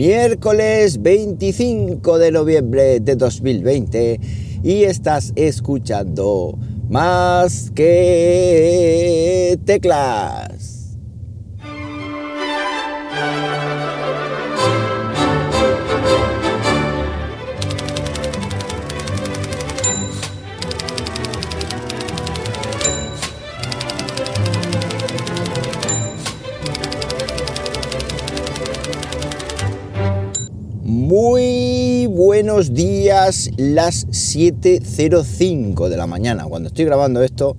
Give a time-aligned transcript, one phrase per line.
[0.00, 4.18] miércoles 25 de noviembre de 2020
[4.62, 10.79] y estás escuchando más que teclas.
[32.42, 37.54] Buenos días, las 7.05 de la mañana, cuando estoy grabando esto.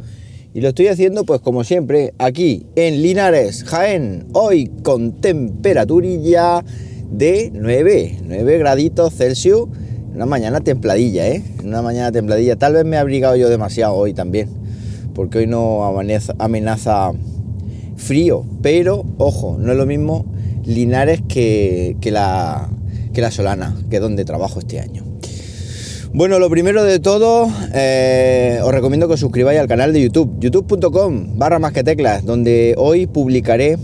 [0.56, 6.66] Y lo estoy haciendo, pues como siempre, aquí en Linares, Jaén, hoy con temperaturilla
[7.12, 9.70] de 9, 9 graditos Celsius.
[10.16, 11.44] Una mañana templadilla, ¿eh?
[11.64, 12.56] Una mañana templadilla.
[12.56, 14.50] Tal vez me he abrigado yo demasiado hoy también,
[15.14, 17.12] porque hoy no amenaza, amenaza
[17.98, 18.46] frío.
[18.64, 20.26] Pero, ojo, no es lo mismo
[20.66, 22.68] Linares que, que la
[23.14, 25.04] que la Solana, que es donde trabajo este año.
[26.14, 30.36] Bueno, lo primero de todo, eh, os recomiendo que os suscribáis al canal de YouTube,
[30.40, 33.78] youtube.com barra más que teclas, donde hoy publicaré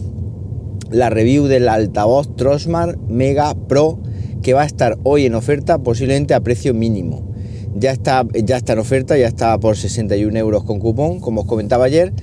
[0.91, 3.99] la review del altavoz Trosmar Mega Pro
[4.41, 7.33] que va a estar hoy en oferta posiblemente a precio mínimo.
[7.75, 11.47] Ya está, ya está en oferta, ya está por 61 euros con cupón, como os
[11.47, 12.13] comentaba ayer,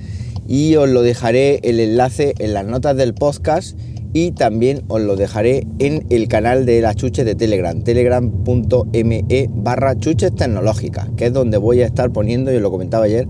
[0.47, 3.77] y os lo dejaré el enlace en las notas del podcast
[4.15, 9.99] y también os lo dejaré en el canal de las chuches de Telegram, telegram.me barra
[9.99, 13.27] chuches tecnológicas, que es donde voy a estar poniendo, y os lo comentaba ayer,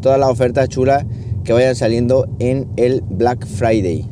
[0.00, 1.06] todas las ofertas chulas
[1.44, 4.04] que vayan saliendo en el Black Friday.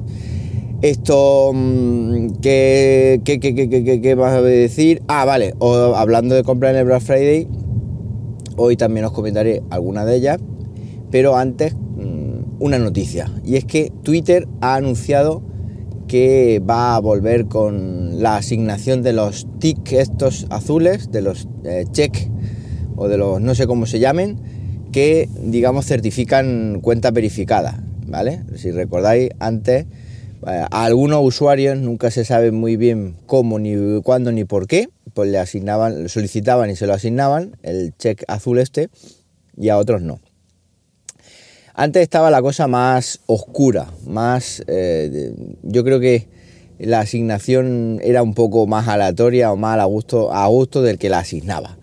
[0.82, 5.02] Esto, mm, ¿qué, qué, qué, qué, vas a decir?
[5.08, 5.54] Ah, vale,
[5.96, 7.48] hablando de comprar en el Black Friday,
[8.56, 10.38] hoy también os comentaré alguna de ellas,
[11.10, 15.42] pero antes mm, una noticia, y es que Twitter ha anunciado
[16.14, 21.86] que va a volver con la asignación de los TIC estos azules, de los eh,
[21.90, 22.30] check
[22.94, 24.38] o de los no sé cómo se llamen,
[24.92, 28.44] que digamos certifican cuenta verificada, ¿vale?
[28.54, 29.86] Si recordáis antes,
[30.46, 34.90] eh, a algunos usuarios nunca se sabe muy bien cómo, ni cuándo, ni por qué,
[35.14, 38.88] pues le asignaban, solicitaban y se lo asignaban, el check azul este,
[39.56, 40.20] y a otros no.
[41.76, 44.62] Antes estaba la cosa más oscura, más...
[44.68, 46.28] Eh, yo creo que
[46.78, 51.08] la asignación era un poco más aleatoria o más a gusto, a gusto del que
[51.08, 51.76] la asignaba.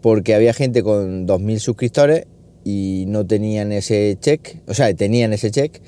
[0.00, 2.26] Porque había gente con 2.000 suscriptores
[2.62, 5.80] y no tenían ese check, o sea, tenían ese check,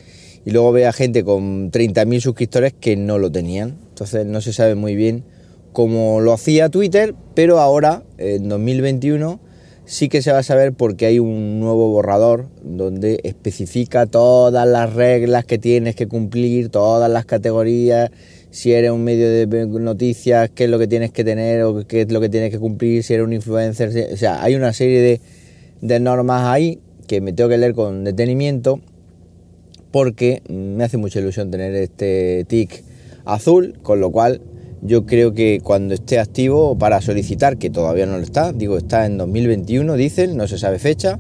[0.45, 3.79] y luego había gente con 30.000 suscriptores que no lo tenían.
[3.91, 5.23] Entonces no se sabe muy bien
[5.73, 9.39] cómo lo hacía Twitter, pero ahora, en 2021,
[9.87, 14.95] sí que se va a saber porque hay un nuevo borrador donde especifica todas las
[14.95, 18.11] reglas que tienes que cumplir, todas las categorías,
[18.51, 22.03] si eres un medio de noticias, qué es lo que tienes que tener o qué
[22.03, 25.01] es lo que tienes que cumplir, si eres un influencer, o sea, hay una serie
[25.01, 25.21] de,
[25.81, 28.81] de normas ahí que me tengo que leer con detenimiento
[29.91, 32.83] porque me hace mucha ilusión tener este tic
[33.25, 34.41] azul, con lo cual
[34.85, 39.07] yo creo que cuando esté activo para solicitar, que todavía no lo está, digo, está
[39.07, 41.19] en 2021, dicen, no se sabe fecha,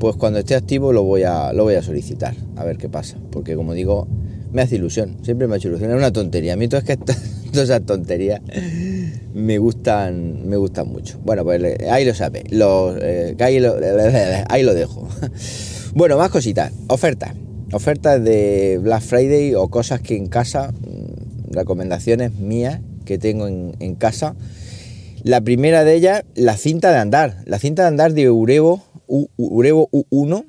[0.00, 3.18] pues cuando esté activo lo voy a, lo voy a solicitar, a ver qué pasa,
[3.30, 4.08] porque como digo,
[4.52, 6.86] me hace ilusión, siempre me ha hecho ilusión, es una tontería, a mí todo es
[6.86, 6.96] que
[7.52, 8.40] todas esas tonterías
[9.34, 11.18] me gustan, me gustan mucho.
[11.24, 13.76] Bueno, pues ahí lo sabe, eh, ahí, lo,
[14.48, 15.06] ahí lo dejo.
[15.94, 17.34] Bueno, más cositas, ofertas,
[17.72, 20.72] ofertas de Black Friday o cosas que en casa
[21.50, 24.36] recomendaciones mías que tengo en, casa.
[25.22, 27.42] La primera de ellas, la cinta de andar.
[27.46, 28.84] La cinta de andar de Urevo,
[29.36, 30.44] Urevo U1,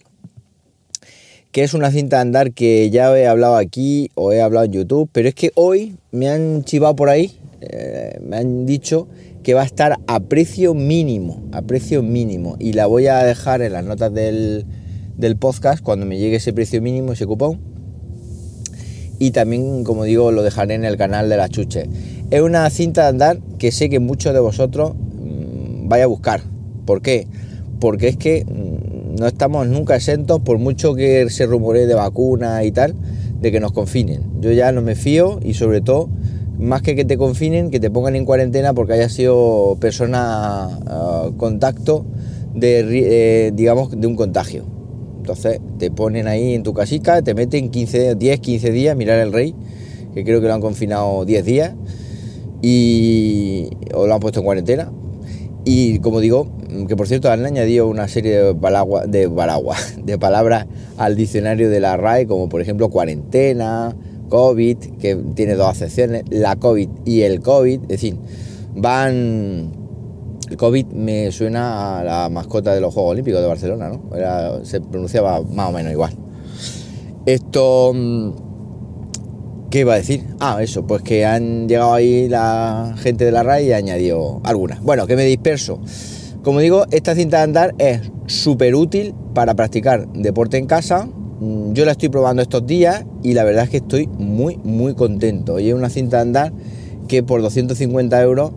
[1.51, 4.73] que es una cinta de andar que ya he hablado aquí o he hablado en
[4.73, 9.07] YouTube, pero es que hoy me han chivado por ahí, eh, me han dicho
[9.41, 13.61] que va a estar a precio mínimo, a precio mínimo, y la voy a dejar
[13.61, 14.65] en las notas del,
[15.17, 17.68] del podcast cuando me llegue ese precio mínimo, ese cupón
[19.19, 21.89] y también, como digo, lo dejaré en el canal de la Chuche.
[22.31, 26.41] Es una cinta de andar que sé que muchos de vosotros mmm, vais a buscar.
[26.85, 27.27] ¿Por qué?
[27.81, 32.63] Porque es que mmm, no estamos nunca exentos, por mucho que se rumore de vacuna
[32.63, 32.95] y tal,
[33.41, 34.23] de que nos confinen.
[34.39, 36.09] Yo ya no me fío y sobre todo,
[36.57, 41.35] más que que te confinen, que te pongan en cuarentena porque haya sido persona uh,
[41.35, 42.05] contacto
[42.55, 44.78] de, eh, digamos, de un contagio
[45.29, 49.31] entonces te ponen ahí en tu casica, te meten 15, 10, 15 días, mirar el
[49.31, 49.53] rey,
[50.15, 51.75] que creo que lo han confinado 10 días,
[52.63, 54.91] y, o lo han puesto en cuarentena.
[55.65, 56.47] Y como digo,
[56.87, 58.53] que por cierto han añadido una serie de,
[59.07, 59.29] de,
[60.03, 60.65] de palabras
[60.97, 63.95] al diccionario de la RAE, como por ejemplo cuarentena,
[64.29, 68.15] COVID, que tiene dos acepciones, la COVID y el COVID, es decir,
[68.75, 69.78] van...
[70.49, 74.65] El COVID me suena a la mascota de los Juegos Olímpicos de Barcelona, ¿no?
[74.65, 76.13] se pronunciaba más o menos igual.
[77.25, 77.91] Esto...
[77.93, 78.31] Mm,
[79.69, 80.25] ¿Qué iba a decir?
[80.39, 84.81] Ah, eso, pues que han llegado ahí la gente de la RAI y añadió algunas.
[84.81, 85.79] Bueno, que me disperso.
[86.43, 91.07] Como digo, esta cinta de andar es súper útil para practicar deporte en casa.
[91.39, 94.95] Mm, yo la estoy probando estos días y la verdad es que estoy muy, muy
[94.95, 95.59] contento.
[95.59, 96.53] Y es una cinta de andar
[97.07, 98.51] que por 250 euros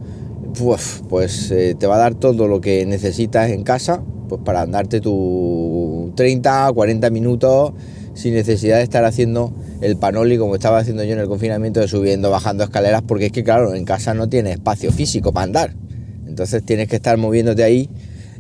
[1.09, 5.01] pues, eh, te va a dar todo lo que necesitas en casa pues para andarte
[5.01, 7.73] tu 30, 40 minutos
[8.15, 11.89] sin necesidad de estar haciendo el panoli como estaba haciendo yo en el confinamiento de
[11.89, 15.75] subiendo, bajando escaleras, porque es que claro, en casa no tienes espacio físico para andar.
[16.27, 17.91] Entonces tienes que estar moviéndote ahí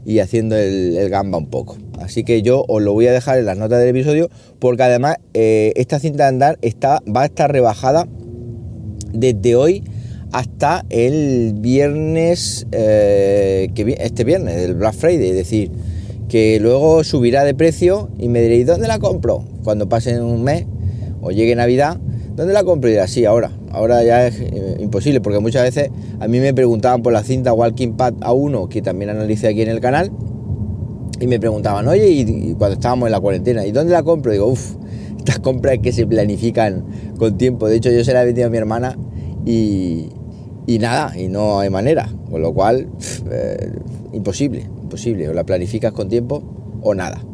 [0.04, 1.76] y haciendo el, gamba un poco.
[2.00, 5.16] Así que yo os lo voy a dejar en las notas del episodio, porque además
[5.34, 8.08] eh, esta cinta de andar está, va a estar rebajada
[9.12, 9.84] desde hoy
[10.32, 15.70] hasta el viernes, eh, que, este viernes, el Black Friday, es decir,
[16.28, 19.44] que luego subirá de precio y me diréis, ¿dónde la compro?
[19.62, 20.64] Cuando pase un mes
[21.20, 21.98] o llegue Navidad,
[22.34, 22.88] ¿dónde la compro?
[22.88, 23.52] Y dirá, sí, ahora.
[23.70, 25.90] Ahora ya es eh, imposible, porque muchas veces
[26.20, 29.68] a mí me preguntaban por la cinta Walking Pad A1, que también analicé aquí en
[29.68, 30.10] el canal,
[31.20, 34.32] y me preguntaban, oye, y, cuando estábamos en la cuarentena, ¿y dónde la compro?
[34.32, 34.76] Y digo, uff,
[35.18, 36.84] estas compras que se planifican
[37.18, 37.68] con tiempo.
[37.68, 38.96] De hecho, yo se la he vendido a mi hermana
[39.44, 40.08] y,
[40.66, 42.08] y nada, y no hay manera.
[42.30, 42.88] Con lo cual,
[43.30, 43.72] eh,
[44.12, 46.42] imposible posible, o la planificas con tiempo
[46.82, 47.24] o nada.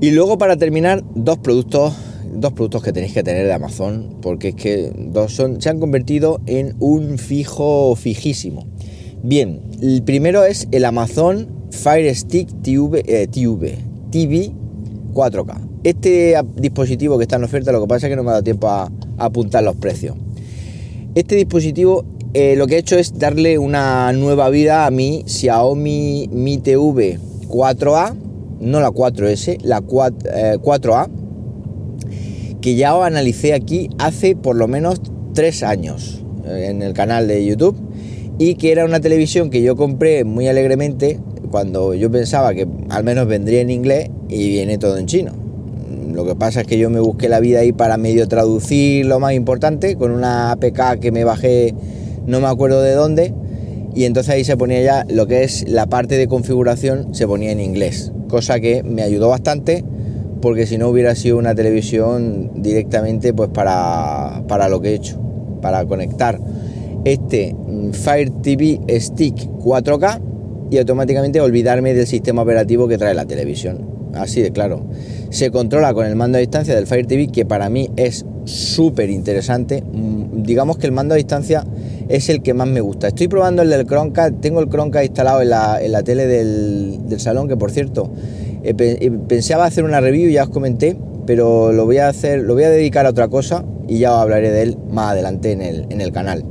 [0.00, 1.94] Y luego para terminar, dos productos,
[2.34, 6.40] dos productos que tenéis que tener de Amazon, porque es que dos se han convertido
[6.46, 8.66] en un fijo fijísimo.
[9.22, 13.78] Bien, el primero es el Amazon Fire Stick TV, eh, TV,
[14.10, 14.52] TV
[15.14, 15.60] 4K.
[15.82, 18.44] Este dispositivo que está en oferta, lo que pasa es que no me ha dado
[18.44, 20.16] tiempo a apuntar los precios.
[21.14, 26.28] Este dispositivo eh, lo que he hecho es darle una nueva vida a mi Xiaomi
[26.32, 28.16] Mi TV 4A,
[28.58, 31.08] no la 4S, la 4, a eh,
[32.60, 35.00] que ya analicé aquí hace por lo menos
[35.34, 37.76] 3 años eh, en el canal de YouTube
[38.40, 41.20] y que era una televisión que yo compré muy alegremente
[41.52, 45.43] cuando yo pensaba que al menos vendría en inglés y viene todo en chino.
[46.14, 49.18] Lo que pasa es que yo me busqué la vida ahí para medio traducir lo
[49.18, 51.74] más importante con una APK que me bajé
[52.26, 53.34] no me acuerdo de dónde,
[53.94, 57.50] y entonces ahí se ponía ya lo que es la parte de configuración, se ponía
[57.50, 59.84] en inglés, cosa que me ayudó bastante
[60.40, 65.18] porque si no hubiera sido una televisión directamente pues para, para lo que he hecho,
[65.62, 66.38] para conectar
[67.04, 70.20] este mm, Fire TV Stick 4K
[70.70, 74.10] y automáticamente olvidarme del sistema operativo que trae la televisión.
[74.14, 74.84] Así de claro.
[75.34, 79.10] Se controla con el mando a distancia del Fire TV que para mí es súper
[79.10, 79.82] interesante.
[79.82, 81.66] Mm, digamos que el mando a distancia
[82.08, 83.08] es el que más me gusta.
[83.08, 87.56] Estoy probando el del Chromecast, tengo el Chromecast instalado en la, tele del, salón, que
[87.56, 88.12] por cierto,
[88.62, 90.96] eh, eh, pensaba hacer una review, ya os comenté,
[91.26, 94.20] pero lo voy a hacer, lo voy a dedicar a otra cosa y ya os
[94.20, 96.44] hablaré de él más adelante en el, en el canal.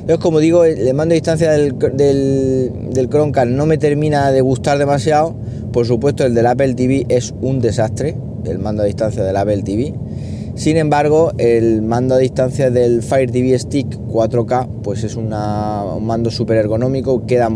[0.00, 4.40] Entonces, como digo, el mando a distancia del, del, del Chromecast no me termina de
[4.40, 5.36] gustar demasiado.
[5.74, 9.64] Por supuesto, el del Apple TV es un desastre, el mando a distancia del Apple
[9.64, 9.92] TV.
[10.54, 16.30] Sin embargo, el mando a distancia del Fire TV Stick 4K pues es un mando
[16.30, 17.50] súper ergonómico, queda,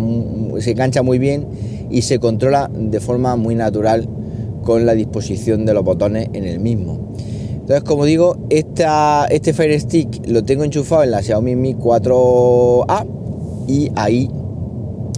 [0.59, 1.47] se engancha muy bien
[1.91, 4.09] y se controla de forma muy natural
[4.65, 7.13] con la disposición de los botones en el mismo.
[7.53, 13.07] Entonces, como digo, este Fire Stick lo tengo enchufado en la Xiaomi Mi 4A
[13.69, 14.29] y ahí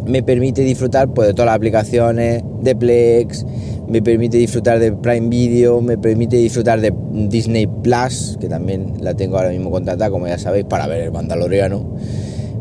[0.07, 3.45] me permite disfrutar pues, de todas las aplicaciones de Plex,
[3.88, 6.95] me permite disfrutar de Prime Video, me permite disfrutar de
[7.28, 11.11] Disney Plus, que también la tengo ahora mismo contratada, como ya sabéis, para ver el
[11.11, 11.85] Mandaloriano.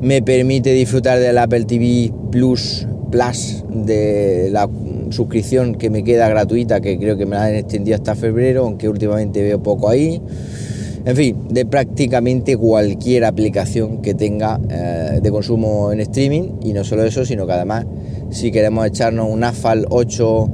[0.01, 4.69] Me permite disfrutar del Apple TV Plus Plus, de la
[5.09, 8.89] suscripción que me queda gratuita, que creo que me la han extendido hasta febrero, aunque
[8.89, 10.21] últimamente veo poco ahí.
[11.05, 16.59] En fin, de prácticamente cualquier aplicación que tenga eh, de consumo en streaming.
[16.63, 17.85] Y no solo eso, sino que además,
[18.29, 20.51] si queremos echarnos un AFAL 8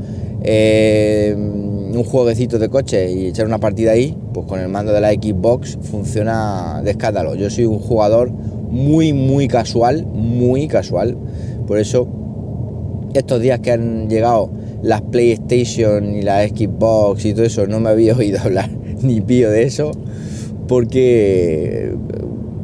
[0.47, 5.01] eh, un jueguecito de coche y echar una partida ahí, pues con el mando de
[5.01, 6.95] la Xbox funciona de.
[7.37, 11.17] Yo soy un jugador muy, muy casual, muy casual.
[11.65, 12.07] Por eso,
[13.13, 14.51] estos días que han llegado
[14.83, 18.69] las PlayStation y la Xbox y todo eso, no me había oído hablar
[19.01, 19.91] ni pío de eso,
[20.67, 21.95] porque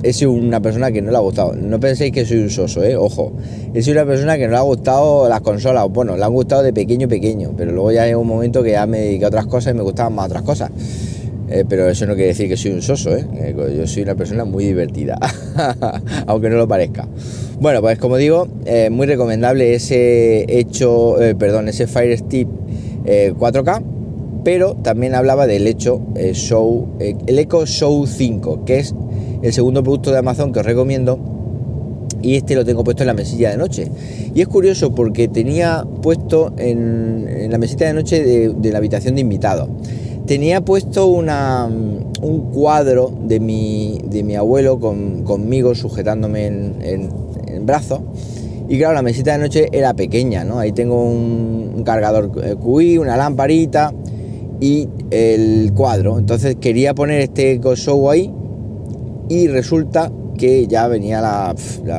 [0.03, 1.53] he sido una persona que no le ha gustado.
[1.53, 2.95] No penséis que soy un soso, ¿eh?
[2.95, 3.33] Ojo.
[3.73, 5.87] He sido una persona que no le ha gustado las consolas.
[5.89, 8.85] Bueno, le han gustado de pequeño pequeño, pero luego ya hay un momento que ya
[8.85, 10.71] me dediqué a otras cosas y me gustaban más otras cosas.
[11.49, 13.25] Eh, pero eso no quiere decir que soy un soso, ¿eh?
[13.35, 15.17] Eh, yo soy una persona muy divertida,
[16.27, 17.07] aunque no lo parezca.
[17.59, 18.47] Bueno, pues como digo,
[18.89, 22.47] muy recomendable ese hecho, perdón, ese Fire Stick
[23.05, 23.83] 4K,
[24.43, 26.01] pero también hablaba del hecho
[26.33, 28.95] Show, el Echo Show 5, que es
[29.41, 31.19] el segundo producto de Amazon que os recomiendo
[32.21, 33.87] y este lo tengo puesto en la mesilla de noche.
[34.33, 39.21] Y es curioso porque tenía puesto en, la mesita de noche de, la habitación de
[39.21, 39.69] invitados.
[40.25, 47.09] Tenía puesto una, un cuadro de mi, de mi abuelo conmigo sujetándome en,
[47.65, 47.99] brazos.
[48.69, 50.57] Y claro, la mesita de noche era pequeña, ¿no?
[50.57, 53.93] Ahí tengo un, cargador eh, QI, una lamparita
[54.61, 56.17] y el cuadro.
[56.17, 58.31] Entonces quería poner este show ahí
[59.31, 61.55] y resulta que ya venía la,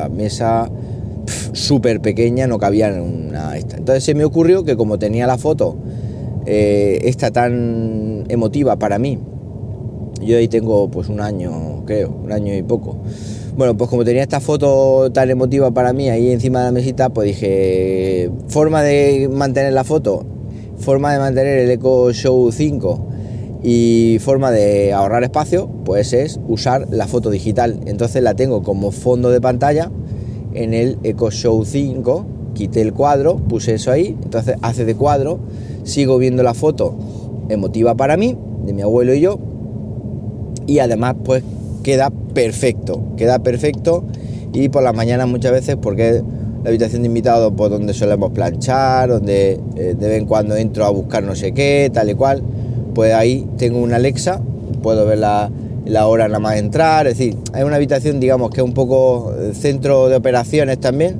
[0.09, 0.69] mesa
[1.51, 3.77] súper pequeña, no cabía en una esta.
[3.77, 5.75] Entonces se me ocurrió que como tenía la foto
[6.45, 9.17] eh, esta tan emotiva para mí,
[10.21, 12.97] yo ahí tengo pues un año, creo, un año y poco.
[13.57, 17.09] Bueno, pues como tenía esta foto tan emotiva para mí ahí encima de la mesita,
[17.09, 20.23] pues dije, forma de mantener la foto,
[20.77, 23.12] forma de mantener el Eco Show 5
[23.63, 27.79] y forma de ahorrar espacio, pues es usar la foto digital.
[27.85, 29.89] Entonces la tengo como fondo de pantalla
[30.53, 32.25] en el Eco Show 5.
[32.53, 35.39] Quité el cuadro, puse eso ahí, entonces hace de cuadro,
[35.83, 36.95] sigo viendo la foto
[37.49, 39.39] emotiva para mí, de mi abuelo y yo,
[40.67, 41.43] y además pues
[41.81, 44.03] queda perfecto, queda perfecto
[44.53, 46.21] y por las mañanas muchas veces porque
[46.63, 50.85] la habitación de invitados por donde solemos planchar, donde eh, de vez en cuando entro
[50.85, 52.41] a buscar no sé qué, tal y cual,
[52.93, 54.41] pues ahí tengo una Alexa,
[54.81, 55.49] puedo ver la,
[56.05, 59.53] hora nada más entrar, es decir, hay una habitación digamos que es un poco eh,
[59.53, 61.19] centro de operaciones también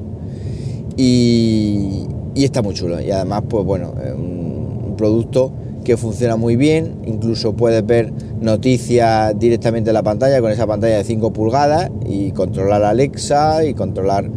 [0.97, 3.01] y, está muy chulo.
[3.01, 5.51] Y además pues bueno, es un, producto
[5.83, 10.97] que funciona muy bien, incluso puedes ver noticias directamente en la pantalla con esa pantalla
[10.97, 14.29] de 5 pulgadas y controlar Alexa y controlar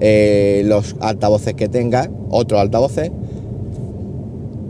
[0.00, 3.12] eh, los altavoces que tengas, otros altavoces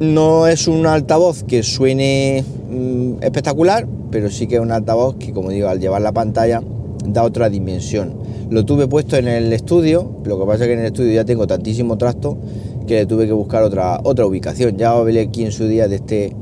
[0.01, 5.33] no es un altavoz que suene mm, espectacular, pero sí que es un altavoz que,
[5.33, 6.63] como digo, al llevar la pantalla
[7.05, 8.15] da otra dimensión.
[8.49, 11.25] Lo tuve puesto en el estudio, lo que pasa es que en el estudio ya
[11.27, 12.39] tengo tantísimo trasto
[12.87, 14.79] que le tuve que buscar otra, otra ubicación.
[14.79, 16.35] Ya hablé aquí en su día de este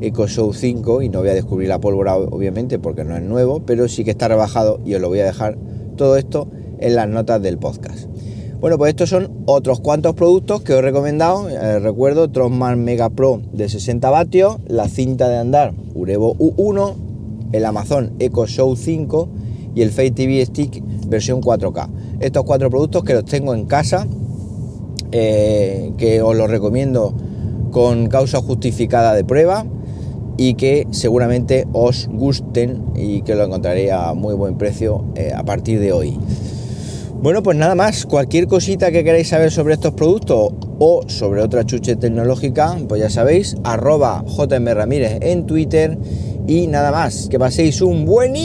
[0.00, 3.62] Eco Show 5 y no voy a descubrir la pólvora obviamente porque no es nuevo,
[3.64, 5.56] pero sí que está rebajado y os lo voy a dejar
[5.96, 6.48] todo esto
[6.80, 8.08] en las notas del podcast.
[8.60, 11.48] Bueno, pues estos son otros cuantos productos que os he recomendado.
[11.50, 16.94] Eh, recuerdo Trosman Mega Pro de 60 vatios, la cinta de andar Urevo U1,
[17.52, 19.28] el Amazon Echo Show 5
[19.74, 21.88] y el Face TV Stick versión 4K.
[22.20, 24.06] Estos cuatro productos que los tengo en casa,
[25.12, 27.14] eh, que os los recomiendo
[27.70, 29.66] con causa justificada de prueba
[30.36, 35.44] y que seguramente os gusten y que lo encontraré a muy buen precio eh, a
[35.44, 36.18] partir de hoy.
[37.24, 41.64] Bueno, pues nada más, cualquier cosita que queráis saber sobre estos productos o sobre otra
[41.64, 45.96] chuche tecnológica, pues ya sabéis, arroba JM Ramírez en Twitter.
[46.46, 48.36] Y nada más, que paséis un buenísimo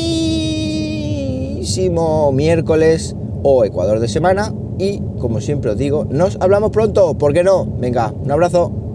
[2.32, 4.56] miércoles o Ecuador de semana.
[4.78, 7.66] Y como siempre os digo, nos hablamos pronto, ¿por qué no?
[7.66, 8.79] Venga, un abrazo.